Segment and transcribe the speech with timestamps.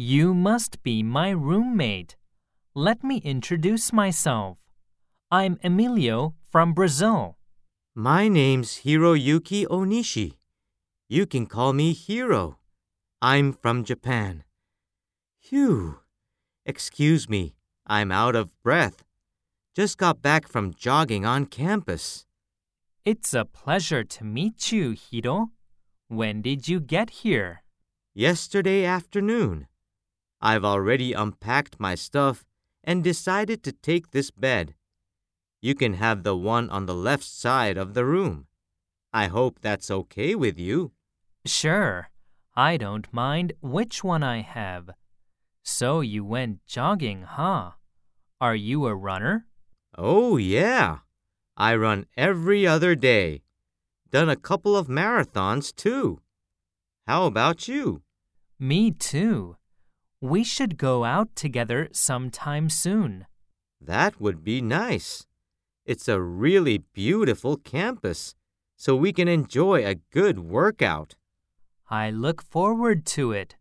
[0.00, 2.14] You must be my roommate.
[2.72, 4.58] Let me introduce myself.
[5.28, 7.36] I'm Emilio from Brazil.
[7.96, 10.34] My name's Hiroyuki Onishi.
[11.08, 12.58] You can call me Hiro.
[13.20, 14.44] I'm from Japan.
[15.40, 15.98] Phew.
[16.64, 19.02] Excuse me, I'm out of breath.
[19.74, 22.24] Just got back from jogging on campus.
[23.04, 25.50] It's a pleasure to meet you, Hiro.
[26.06, 27.64] When did you get here?
[28.14, 29.66] Yesterday afternoon.
[30.40, 32.44] I've already unpacked my stuff
[32.84, 34.74] and decided to take this bed.
[35.60, 38.46] You can have the one on the left side of the room.
[39.12, 40.92] I hope that's okay with you.
[41.44, 42.10] Sure.
[42.54, 44.90] I don't mind which one I have.
[45.62, 47.72] So you went jogging, huh?
[48.40, 49.46] Are you a runner?
[49.96, 50.98] Oh, yeah.
[51.56, 53.42] I run every other day.
[54.10, 56.20] Done a couple of marathons, too.
[57.06, 58.02] How about you?
[58.58, 59.56] Me too.
[60.20, 63.26] We should go out together sometime soon.
[63.80, 65.26] That would be nice.
[65.86, 68.34] It's a really beautiful campus,
[68.76, 71.14] so we can enjoy a good workout.
[71.88, 73.56] I look forward to it.